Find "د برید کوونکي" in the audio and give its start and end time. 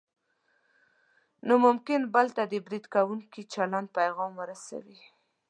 2.51-3.41